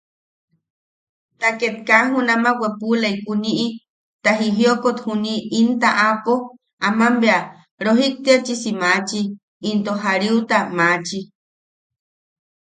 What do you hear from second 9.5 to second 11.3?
into jariuta maachi.